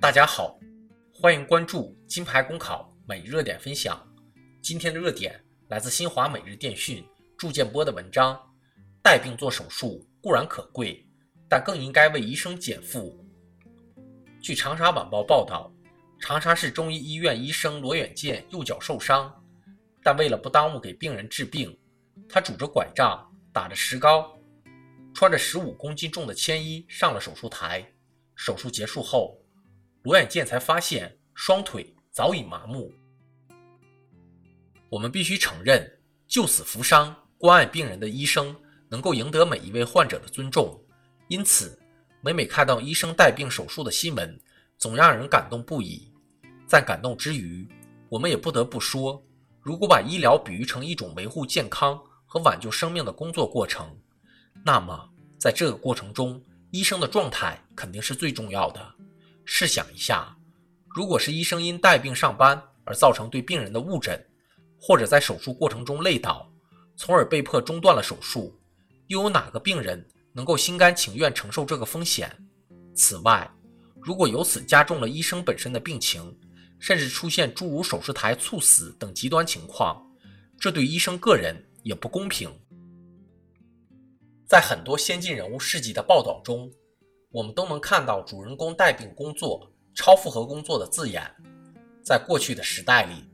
[0.00, 0.58] 大家好，
[1.12, 4.02] 欢迎关注金牌公考每日热点分享。
[4.62, 5.38] 今天的热点
[5.68, 7.06] 来自新华每日电讯
[7.36, 8.40] 祝建波的文章：
[9.02, 11.06] 带病做手术固然可贵，
[11.50, 13.22] 但更应该为医生减负。
[14.40, 15.70] 据长沙晚报报道，
[16.18, 19.30] 长沙市中医医院医生罗远健右脚受伤，
[20.02, 21.78] 但为了不耽误给病人治病，
[22.26, 24.34] 他拄着拐杖，打着石膏，
[25.12, 27.86] 穿着十五公斤重的铅衣上了手术台。
[28.34, 29.38] 手术结束后，
[30.02, 32.90] 罗远健才发现双腿早已麻木。
[34.88, 35.86] 我们必须承认，
[36.26, 38.54] 救死扶伤、关爱病人的医生
[38.88, 40.82] 能够赢得每一位患者的尊重。
[41.28, 41.78] 因此，
[42.22, 44.40] 每每看到医生带病手术的新闻，
[44.78, 46.10] 总让人感动不已。
[46.66, 47.68] 在感动之余，
[48.08, 49.22] 我们也不得不说，
[49.60, 53.94] 如果把医疗比喻成一种维护健康和挽救生命的工作过程，
[54.64, 58.94] 那么在这个过程中，医生的状态肯定是最重要的。
[59.52, 60.32] 试想一下，
[60.94, 64.24] 如果是医生因带病上班而造成对病人的误诊，
[64.80, 66.48] 或者在手术过程中累倒，
[66.96, 68.56] 从而被迫中断了手术，
[69.08, 72.32] 又有哪个病人能够心甘情愿承受这个风险？
[72.94, 73.50] 此外，
[74.00, 76.38] 如果由此加重了医生本身的病情，
[76.78, 80.00] 甚至出现诸如手术台猝死等极端情况，
[80.60, 82.48] 这对医生个人也不公平。
[84.46, 86.70] 在很多先进人物事迹的报道中，
[87.30, 91.22] 我们都能看到主人公带病工作、超负荷工作的字眼。
[92.02, 93.30] 在过去的时代里，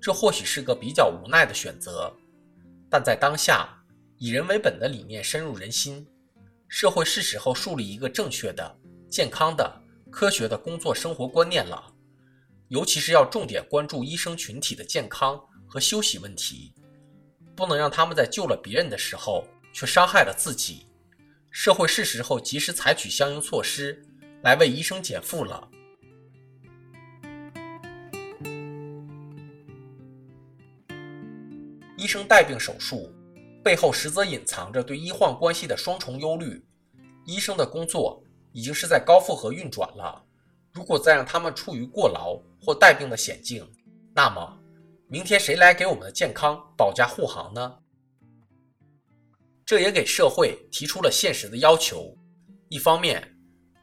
[0.00, 2.12] 这或许是个比较无奈的选择，
[2.90, 3.68] 但在当下，
[4.18, 6.06] 以人为本的理念深入人心，
[6.68, 11.94] 社会是时候树立一个正确的、健康的、科学的工作生活观念了。
[12.68, 16.74] 尤其是要重点关注医生群体的健康和休息问题，
[17.56, 20.87] 不能让他们在救了别人的时候却伤害了自己。
[21.60, 24.00] 社会是时候及时采取相应措施，
[24.44, 25.68] 来为医生减负了。
[31.96, 33.12] 医生带病手术
[33.60, 36.64] 背后，实则隐藏着对医患关系的双重忧虑。
[37.26, 40.24] 医生的工作已经是在高负荷运转了，
[40.72, 43.68] 如果再让他们处于过劳或带病的险境，
[44.14, 44.60] 那么
[45.08, 47.78] 明天谁来给我们的健康保驾护航呢？
[49.68, 52.16] 这也给社会提出了现实的要求：
[52.70, 53.22] 一方面，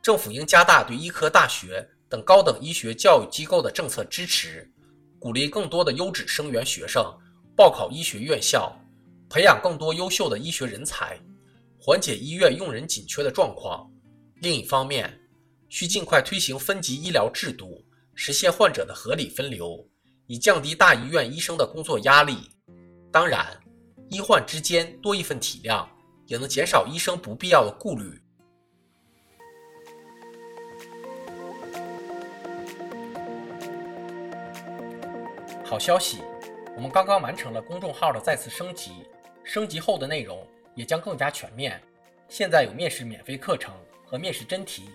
[0.00, 4.66] 政府应加大对医科大学等高等医学教育机构的政策支持，
[5.18, 7.04] 鼓励更多的优质生源学生。
[7.54, 8.74] 报考医学院校，
[9.28, 11.20] 培养更多优秀的医学人才，
[11.78, 13.86] 缓解医院用人紧缺的状况。
[14.36, 15.20] 另一方面，
[15.68, 17.84] 需尽快推行分级医疗制度，
[18.14, 19.86] 实现患者的合理分流，
[20.28, 22.38] 以降低大医院医生的工作压力。
[23.12, 23.46] 当然，
[24.14, 25.84] 医患之间多一份体谅，
[26.26, 28.22] 也能减少医生不必要的顾虑。
[35.64, 36.22] 好消息！
[36.76, 38.92] 我们刚刚完成了公众号的再次升级，
[39.42, 40.46] 升级后的内容
[40.76, 41.82] 也将更加全面。
[42.28, 43.74] 现在有面试免费课程
[44.06, 44.90] 和面试真题，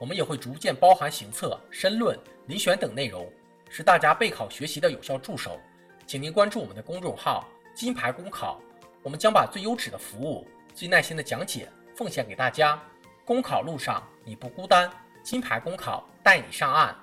[0.00, 2.18] 我们也会逐渐包含行测、申论、
[2.48, 3.30] 遴选等内容，
[3.68, 5.60] 是大家备考学习的有效助手。
[6.06, 8.60] 请您关注我们的公众号“金牌公考”，
[9.02, 12.80] 我们将把最优质的服务、最耐心的讲解奉献给大家。
[13.24, 14.90] 公考路上你不孤单，
[15.22, 16.94] 金牌公考带你上岸。